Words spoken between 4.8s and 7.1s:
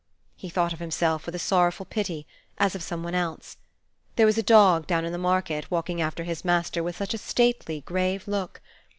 down in the market, walking after his master with